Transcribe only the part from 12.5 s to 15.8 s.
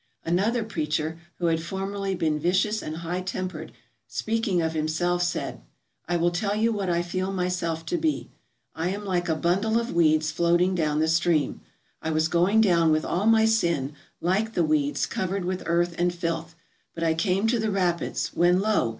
down with all my sin, like the weeds, covered with